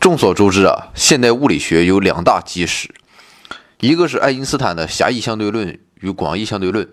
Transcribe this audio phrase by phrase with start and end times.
[0.00, 2.88] 众所周知啊，现代物理学有两大基石，
[3.80, 6.88] 一个是爱因斯坦的狭义相对论与广义相对论，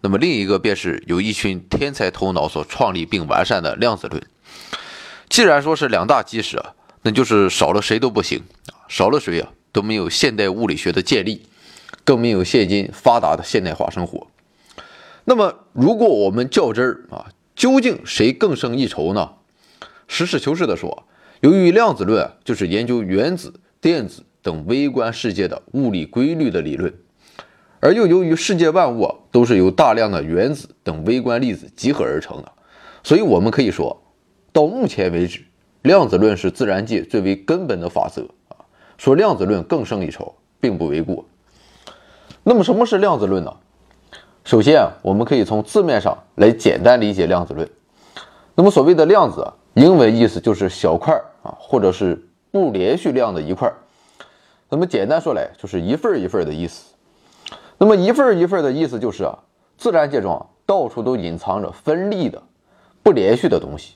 [0.00, 4.22] 那么另一个便是由一群天才头脑所创立并完善的量子论。
[5.28, 6.72] 既然说是两大基石啊，
[7.02, 8.42] 那就是少了谁都不行，
[8.88, 11.44] 少了谁啊都没有现代物理学的建立，
[12.04, 14.28] 更没有现今发达的现代化生活。
[15.24, 19.32] 那么，如果我们较真儿啊，究竟谁更胜一筹呢？
[20.08, 21.06] 实事求是地说。
[21.40, 26.92] 由于量子论就是研究原子、电子等微观世界的物理规律的理论，
[27.80, 32.52] 而又由于世界万物都是由大量的原子等微观粒子集合而成的，
[33.02, 34.02] 所以我们可以说，
[34.52, 35.42] 到目前为止，
[35.80, 38.60] 量子论是自然界最为根本的法则啊。
[38.98, 41.24] 说量子论更胜一筹，并不为过。
[42.42, 43.56] 那么什么是量子论呢？
[44.44, 47.66] 首先啊，我们可以从字面上来简单理解量子论。
[48.54, 49.54] 那么所谓的量子。
[49.74, 53.72] 英文意思就是小块啊，或者是不连续量的一块。
[54.68, 56.94] 那么简单说来，就是一份一份的意思。
[57.78, 59.38] 那么一份一份的意思就是啊，
[59.78, 62.42] 自然界中到处都隐藏着分立的、
[63.02, 63.94] 不连续的东西。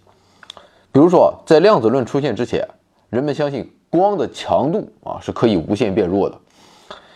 [0.91, 2.66] 比如说，在量子论出现之前，
[3.10, 6.38] 人们相信光的强度啊是可以无限变弱的，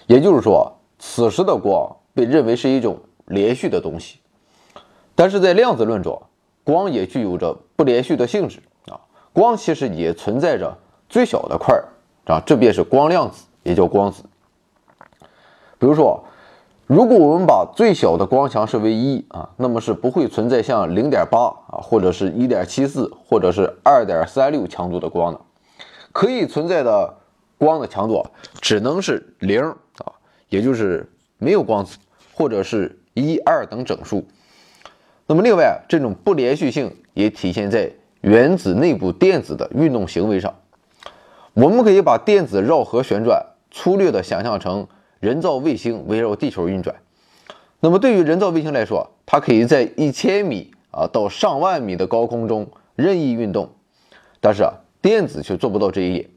[0.06, 4.18] 也就是说，此时的光被认为是一种连续的东西。
[5.14, 6.20] 但是在量子论中，
[6.62, 8.60] 光也具有着不连续的性质，
[9.38, 10.76] 光其实也存在着
[11.08, 11.84] 最小的块儿
[12.26, 14.24] 啊，这便是光量子，也叫光子。
[15.78, 16.24] 比如说，
[16.88, 25.40] 如果我们把最小的光强设为一啊，那么是不会存在像零点八啊，或者是一点七四，或者是二点三六强度的光的。
[26.10, 27.14] 可以存在的
[27.58, 28.26] 光的强度
[28.60, 30.10] 只能是零啊，
[30.48, 31.08] 也就是
[31.38, 31.96] 没有光子，
[32.34, 34.26] 或者是一二等整数。
[35.28, 37.88] 那么，另外，这种不连续性也体现在
[38.20, 40.54] 原子内部电子的运动行为上。
[41.54, 44.86] 我们可以把电子绕核旋转粗略地想象成
[45.20, 46.94] 人造卫星围绕地球运转。
[47.80, 53.70] 那么，对于人造卫星来说，它可以在一千米啊到上万米的高空中任意运动。
[54.40, 56.28] 但是啊，电子却做不到这一点。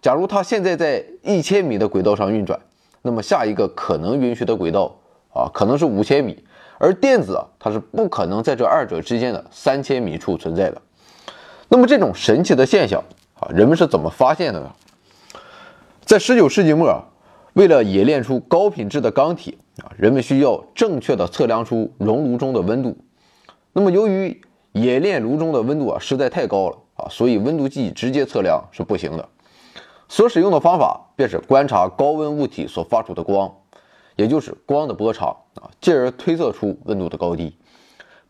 [0.00, 2.58] 假如它现在在一千米的轨道上运转，
[3.02, 4.96] 那么下一个可能允许的轨道
[5.32, 6.44] 啊，可能是五千米。
[6.78, 10.82] 而电子啊，它是不可能在这二者之间的三千米处存在的。
[11.74, 13.02] 那么这种神奇的现象
[13.34, 14.72] 啊，人们是怎么发现的呢？
[16.04, 17.04] 在十九世纪末，
[17.54, 19.52] 为了冶炼出高品质的钢铁
[19.82, 22.96] 啊，人们需要正确的测量出熔炉中的温度。
[23.72, 24.40] 那么由于
[24.74, 29.28] 冶炼炉中的温度啊实在太高了啊，所以温度计直接测量是不行的。
[30.08, 33.52] 所使用的方法便是观察高温物体所发出的光。
[34.14, 37.56] 也就是光的波长啊，进而推测出温度的高低。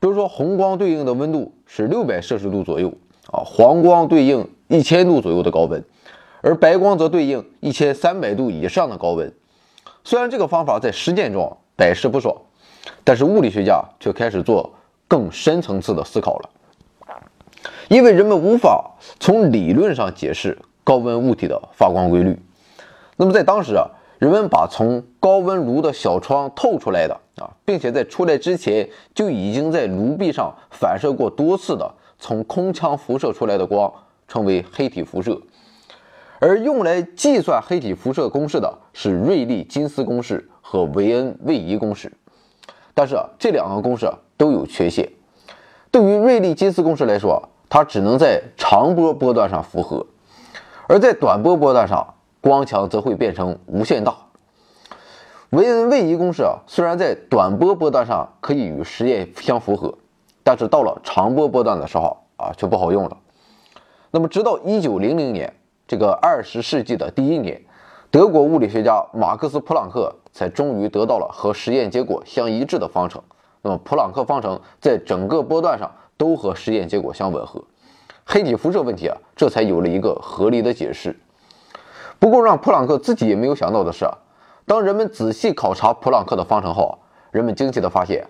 [0.00, 2.92] 比如说，红光对应的温度是六百摄氏度左右
[3.30, 5.84] 啊，黄光对应一千度左右的高温，
[6.40, 9.32] 而白光则对应一千三百度以上的高温。
[10.04, 12.34] 虽然这个方法在实践中百试不爽，
[13.02, 14.72] 但是物理学家却开始做
[15.08, 16.50] 更深层次的思考了，
[17.88, 22.38] 因为人们无法从理论上解释高温物体的发光规律。
[23.16, 23.88] 那么在当时啊。
[24.20, 33.92] 人们把从高温炉的小窗透出来的啊，并且在出来之前就已经在炉壁上反射过多次的从空腔辐射出来的光
[34.28, 35.40] 称为黑体辐射，
[36.40, 42.12] 而用来计算黑体辐射公式的是瑞利金斯公式和维恩位移公式。
[42.94, 45.10] 但是啊，这两个公式都有缺陷。
[45.90, 50.06] 对于瑞利金斯公式来说，它只能在长波波段上符合，
[50.86, 52.06] 而在短波波段上。
[52.40, 54.14] 光强则会变成无限大。
[55.48, 59.96] 维恩位移公式啊，虽然在短波波段上可以与实验相符合，
[60.44, 63.16] 但是到了长波波段的时候啊，却不好用了。
[64.10, 65.52] 那么，直到一九零零年，
[65.88, 67.60] 这个二十世纪的第一年，
[68.10, 73.20] 德国物理学家马克思·普朗克才终于得到了和实验结果相一致的方程。
[73.62, 77.64] 那么，普朗克方程在整个波段上都和实验结果相吻合，
[78.24, 81.18] 黑体辐射问题啊，这才有了一个合理的解释。
[82.18, 84.06] 不过，让普朗克自己也没有想到的是，
[84.66, 86.98] 当人们仔细考察普朗克的方程后，
[87.30, 88.24] 人们惊奇地发现，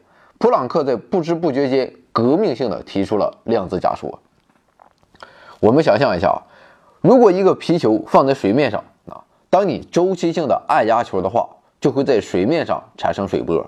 [0.44, 4.20] 普朗克在不知不觉间革命性的提出了量子假说。
[5.58, 6.44] 我们想象一下啊，
[7.00, 11.48] 如果一个皮球放在水面上啊，当你周期性的按压球的话，
[11.80, 13.66] 就会在水面上产生水波。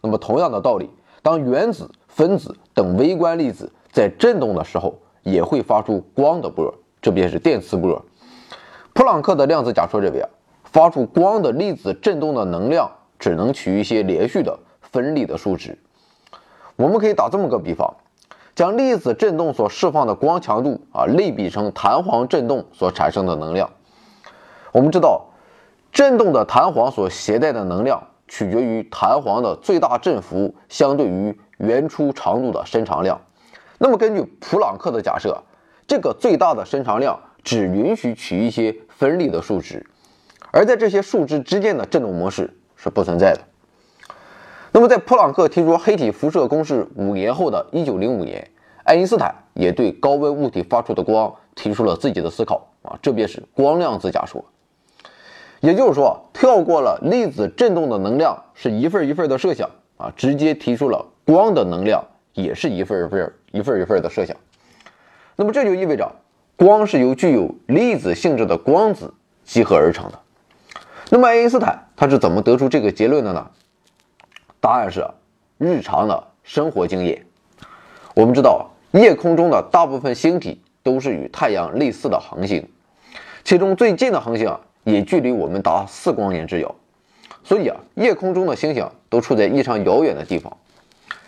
[0.00, 0.88] 那么，同样的道理，
[1.20, 8.02] 当原子、分子等微观粒子在振动的时候，也会发出光的波，这便是电磁波。
[8.94, 10.28] 普朗克的量子假说认为啊，
[10.64, 15.78] 发出光的粒子振动的能量只能取一些连续的分立的数值。
[16.76, 17.96] 我们可以打这么个比方：
[18.54, 23.70] 将粒子振动所释放的光强度啊类比成弹簧振动所产生的能量。
[24.72, 25.26] 我们知道，
[25.90, 33.20] 振动的弹簧所携带的能量取决于弹簧的最大振幅相对于原初长度的伸长量。
[33.78, 35.42] 那么根据普朗克的假设，
[35.86, 39.86] 这个最大的伸长量只允许取一些分立的数值，
[40.50, 43.40] 而在这些数值之间的振动模式是不存在的。
[44.76, 48.46] 那么，在普朗克提出黑体辐射公式五年后的一九零五年，
[48.84, 54.44] 爱因斯坦也对高温物体发出的光提出了自己的思考啊，这便是光量子假说。
[55.60, 64.36] 也就是说，跳过了粒子振动的能量是一份一份的设想啊，直接提出了光的能量也是一份一份一份一份的设想。
[65.36, 66.12] 那么这就意味着，
[66.54, 70.18] 光是由具有粒子性质的光子集合而成的。
[71.08, 73.46] 那么爱因斯坦他是怎么得出这个结论的呢？
[74.66, 75.06] 答案是
[75.58, 77.24] 日常的生活经验。
[78.16, 82.68] 我们知道，夜空中的大部分星体都是与太阳类似的恒星，
[83.44, 84.52] 其中最近的恒星
[84.82, 86.74] 也距离我们达四光年之遥。
[87.44, 90.52] 所以啊，夜空中的星星都处在异常遥远的地方。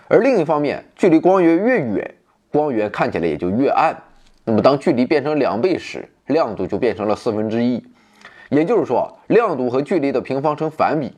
[0.09, 2.15] 而另一方面，距离光源越远，
[2.51, 3.97] 光源看起来也就越暗。
[4.43, 7.87] 那么，当距离变成两倍时，亮度就变成了四分之一。
[8.51, 11.13] 也就是说，亮度和距离的平方成反比。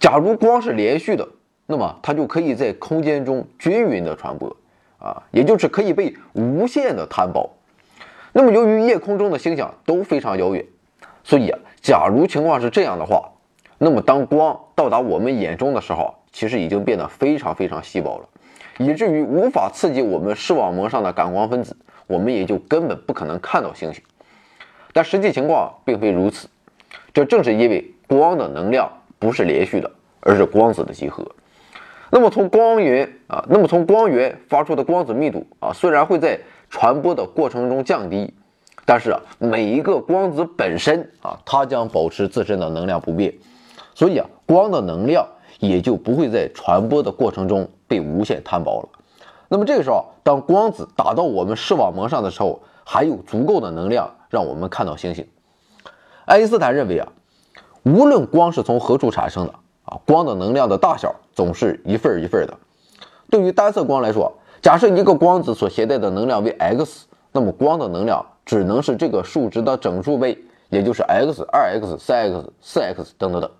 [0.00, 1.26] 假如光是连续的，
[1.66, 4.54] 那么它就可以在空间中均匀的传播，
[4.98, 7.50] 啊，也就是可以被无限的摊薄。
[8.32, 10.64] 那么由于夜空中的星星都非常遥远，
[11.22, 13.30] 所以啊，假如情况是这样的话，
[13.78, 18.28] 那么当光到达我们眼中的时候，其实已经变得非常非常稀薄了，
[18.78, 21.76] 以至于无法刺激我们视网膜上的感光分子，
[22.06, 24.02] 我们也就根本不可能看到星星。
[24.92, 26.48] 但实际情况并非如此，
[27.12, 28.90] 这正是因为光的能量。
[29.24, 29.90] 不是连续的，
[30.20, 31.24] 而是光子的集合。
[32.10, 36.38] 那么从光源啊，那么从光源发出的光子密度啊，虽然会在
[36.68, 38.34] 传播的过程中降低，
[38.84, 43.32] 但是，每一个光子本身啊，它将保持自身的能量不变，
[43.94, 45.26] 所以啊，光的能量
[45.58, 48.88] 也就不会在传播的过程中被无限摊薄了。
[49.48, 55.26] 那么这个时候，当光子打到我们视网膜上的时候，还有足够的能量让我们看到星星。
[56.26, 57.08] 爱因斯坦认为啊。
[57.84, 59.52] 无论光是从何处产生的
[59.84, 62.54] 啊，光的能量的大小总是一份一份的。
[63.30, 64.32] 对于单色光来说，
[64.62, 70.38] 假设一个光子所携带的能量为 x，那么光的能量只能是这个数值的整数倍，
[70.70, 73.50] 也就是 x、二 x、三 x、四 x 等等等。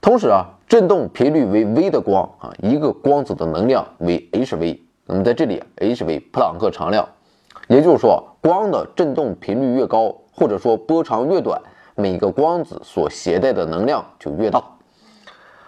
[0.00, 4.80] 同时啊，振动频率为 v 的光啊，一个光子的能量为 hv。
[5.04, 7.06] 那么在这里，h 为普朗克常量，
[7.68, 11.60] 也就是说，光的振动频率越高，或者说波长越短。
[11.94, 14.62] 每个光子所携带的能量就越大，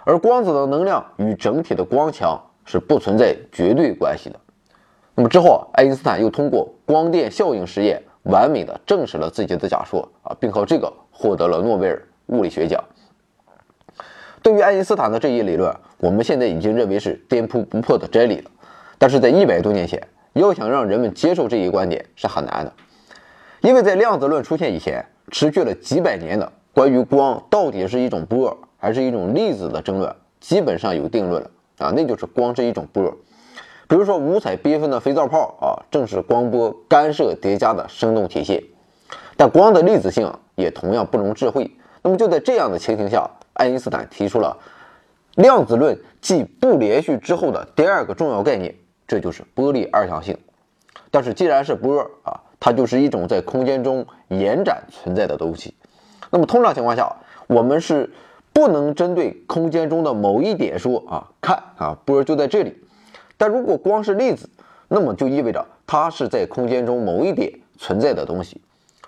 [0.05, 4.41] 而光子的能量与整体的光强是不存在绝对关系的。
[5.15, 12.83] 那么之后，爱因斯坦又通过光电效应实验，完美的证实了自己的假说啊，并靠这个获得了诺贝尔物理学奖。
[14.43, 18.51] 对于爱因斯坦的这一理论，我们现在已经认为是颠扑不破的真理了。
[18.99, 22.73] 但是在一百多年前，要想让人们接受这一观点是很难的，
[23.61, 25.05] 因为在量子论出现以前。
[25.31, 33.17] 持续了几百年的关于光到底是一种波还是一种粒子的争论，基本上有定论了啊，那就是光是一种波。
[33.89, 38.63] 比如说五彩缤纷的肥皂泡啊，正是光波干涉叠加的生动体现。
[39.37, 41.77] 但光的粒子性也同样不容置喙。
[42.03, 44.57] 那么就在这样的情形下，爱因斯坦提出了
[45.37, 48.75] 量子论继不连续之后的第二个重要概念，
[49.07, 50.37] 这就是波粒二象性。
[51.11, 52.41] 但是既然是波啊。
[52.65, 55.75] 它就是一种在空间中延展存在的东西。
[56.31, 57.15] 那么通常情况下，
[57.47, 58.11] 我们是
[58.55, 62.75] 不能针对空间中的某一点说啊，看啊，波就在这里。
[63.37, 64.49] 但如果光是粒子，
[64.89, 68.59] 那么就意味着它是在空间中某一点存在的东西。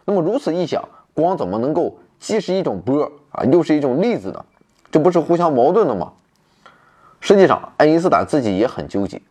[0.05, 4.45] 那么如此一想，光怎么能够既是一种波啊，又是一种粒子呢？
[4.91, 6.13] 这不是互相矛盾的吗？
[7.21, 9.23] 实际上，爱因斯坦自己也很纠结。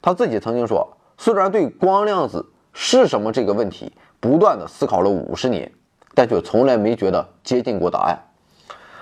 [0.00, 2.46] 他自己曾经说，虽然对光量子。
[2.72, 5.70] 是什么这个问题，不断的思考了五十年，
[6.14, 8.18] 但却从来没觉得接近过答案。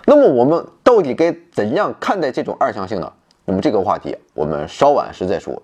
[0.07, 3.13] 那么我们到底该怎样看待这种二象性呢？
[3.45, 5.63] 那么这个话题我们稍晚时再说。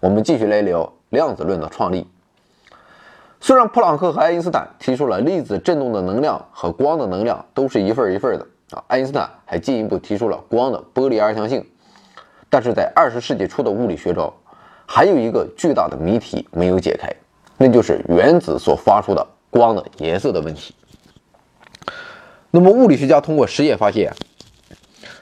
[0.00, 2.06] 我们继续来聊量子论的创立。
[3.40, 11.66] 虽然普朗克和爱因斯坦提出了粒子振动的能量和光的能量都是一份一份的啊，爱因斯坦还进一步提出了光的波粒二象性，
[12.48, 14.32] 但是在二十世纪初的物理学中，
[14.86, 17.14] 还有一个巨大的谜题没有解开。
[17.56, 20.74] 那就是原子所发出的光的颜色的问题。
[22.50, 24.12] 那么，物理学家通过实验发现，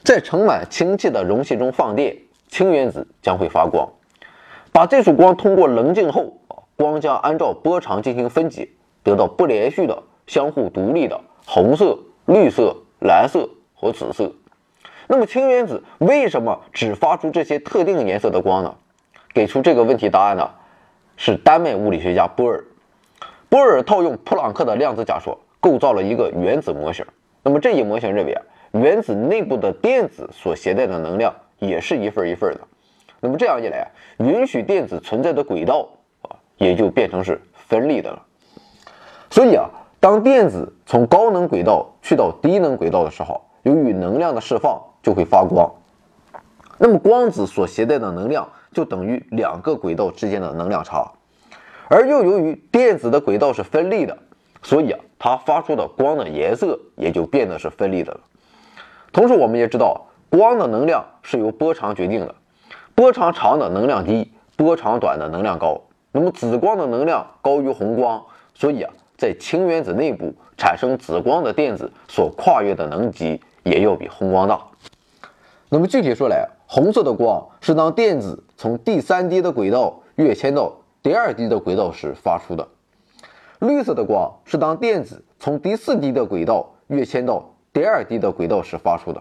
[0.04, 2.16] 在盛满氢气的容器中放电，
[2.48, 3.86] 氢原子将会发光；
[4.70, 6.38] 把这束光通过棱镜后，
[6.76, 8.68] 光将按照波长进行分解，
[9.02, 14.30] 得到不连续的、相互独立的红色、绿色、蓝色和紫色。
[15.08, 18.74] 那么氢原子为什么只发出这些特定颜色的光呢？
[19.32, 20.50] 给出这个问题答案呢，
[21.24, 22.64] 是丹麦物理学家波尔。
[23.48, 27.06] 波尔套用普朗克的量子假说，构造了一个原子模型。
[27.44, 32.60] 那么这一模型认为啊，原子内部的电子所携带的能量也是一份一份的。
[33.20, 33.88] 那么这样一来，
[34.18, 35.88] 允许电子存在的轨道
[36.22, 38.20] 啊，也就变成是分立的了。
[39.30, 45.72] 所以啊，当电子从高能轨道去到低能轨道的时候，由于能量的释放就会发光。
[46.78, 51.12] 那么光子所携带的能量就等于两个轨道之间的能量差，
[51.88, 54.16] 而又由于电子的轨道是分立的，
[54.62, 58.20] 所以啊，它发出的光的颜色也就变得是分立的了。
[59.12, 62.34] 同时，我们也知道光的能量是由波长决定的，
[62.94, 65.80] 波长长的能量低，波长短的能量高。
[66.12, 68.22] 那么紫光的能量高于红光，
[68.54, 74.58] 所以啊，在氢原子内部产生紫光的电子所跨越的能级也要比红光大。
[75.68, 82.64] 那么具体说来，红色的光是当电子从第三低的轨道跃迁到第二低的轨道时发出的；
[83.58, 89.20] 绿色的光是当电子从第四低的轨道跃迁到第二低的轨道时发出的；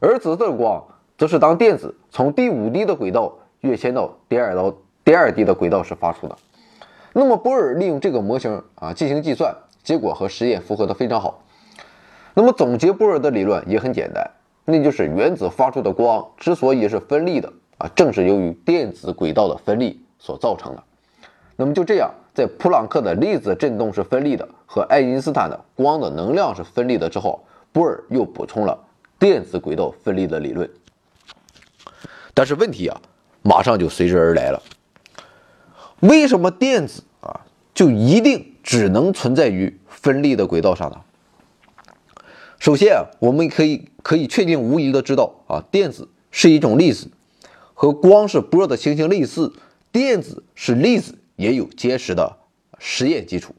[0.00, 0.84] 而紫色的光
[1.16, 6.36] 则是当电子从第五低的轨道跃迁到第二到第二低的轨道时发出的。
[7.14, 11.42] 那么波尔利用这个模型啊进行计算，结果和实验符合的非常好。
[12.34, 14.30] 那么总结波尔的理论也很简单。
[14.66, 20.82] 那就是原子发出的光之所以是分立的啊，正是由于电子轨道的分立所造成的。
[21.56, 28.78] 那么就这样，在普朗克的粒子振动是分立的和爱因斯坦的光的能量是分立的之后，波尔又补充了
[29.18, 30.68] 电子轨道分立的理论。
[32.34, 33.00] 但是问题啊，
[33.42, 34.62] 马上就随之而来了：
[36.00, 37.40] 为什么电子啊
[37.74, 41.00] 就一定只能存在于分立的轨道上呢？
[42.60, 47.10] 首先啊，我们可以可以确定无疑的知道啊，电子是一种粒子，
[47.80, 49.52] 和光是波的情形类似，
[49.92, 52.36] 电子是粒子也有坚实的
[52.80, 53.54] 实验基础。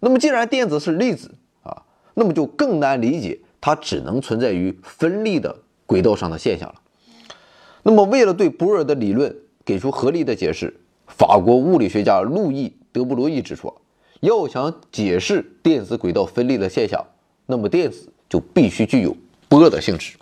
[0.00, 1.30] 那么既然电子是粒子
[1.62, 6.74] 啊，那么就更难理解它只能存在于分立的轨道上的现象了。
[7.82, 9.34] 那么为了对波尔的理论
[9.64, 13.72] 给出合理的解释，法国物理学家路易·德布罗意指出，
[14.20, 17.02] 要想解释电子轨道分立的现象。
[17.46, 19.16] 那么电子就必须具有
[19.48, 20.18] 波的性质。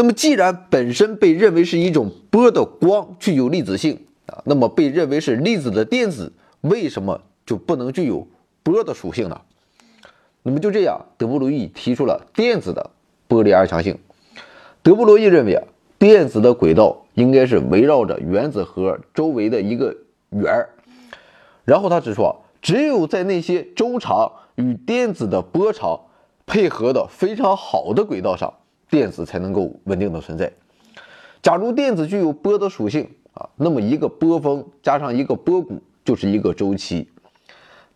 [0.00, 8.24] 那么既然本身被认为是一种波的光具有粒子性啊，那么被认为是粒子的电子为什么就不能具有
[8.62, 9.40] 波的属性呢？
[10.44, 12.90] 那么就这样，德布罗意提出了电子的
[13.26, 13.98] 波粒二象性。
[14.84, 15.64] 德布罗意认为啊，
[15.98, 19.96] 电子的轨道应该是围绕着原子核周围的一个
[20.30, 20.68] 圆儿。
[21.64, 26.02] 然后他指出啊，只有在那些周长与电子的波长
[26.46, 28.54] 配合的非常好的轨道上，
[28.90, 30.50] 电子才能够稳定的存在。
[31.42, 37.08] 假如电子具有波的属性啊，那么一个波峰加上一个波谷就是一个周期。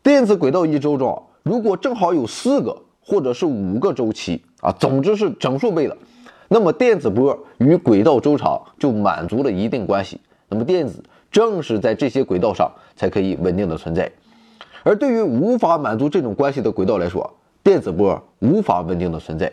[0.02, 5.96] 电子轨道一周中，如果正好有四个或者是五个周期啊，总之是整数倍的，
[6.48, 10.20] 那么电子波与轨道周长就满足了一定关系。
[10.48, 14.10] 那么电子正是在这些轨道上才可以稳定的存在。
[14.84, 17.32] 而对于无法满足这种关系的轨道来说，
[17.62, 19.52] 电子波无法稳定的存在，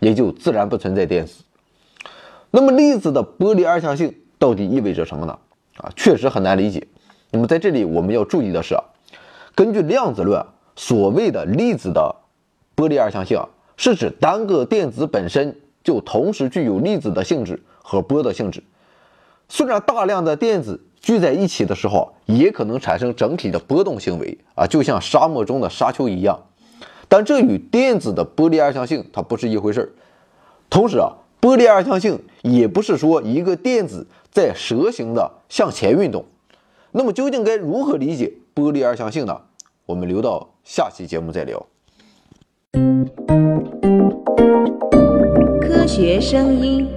[0.00, 1.44] 也就自然不存在电子。
[2.50, 5.38] 那么粒子的波粒二象性到底意味着什么呢？
[5.76, 6.84] 啊，确实很难理解。
[7.30, 8.76] 那么在这里我们要注意的是，
[9.54, 12.16] 根据量子论，所谓的粒子的
[12.74, 13.40] 波粒二象性，
[13.76, 18.62] 是指单个电子本身就同时具有粒子的性质和波的性质。
[19.48, 26.40] 虽然大量的电子聚在一起的时候，也可能产生整体的波动行为啊，就像沙漠中的沙丘一样。
[27.10, 29.88] 但这与电子的波粒二象性它不是一回事儿。
[30.70, 36.24] 同时啊，波粒二象性也不是说一个电子在蛇形的向前运动。
[36.92, 39.40] 那么究竟该如何理解波粒二象性呢？
[39.86, 41.66] 我们留到下期节目再聊。
[45.60, 46.88] 科学声音。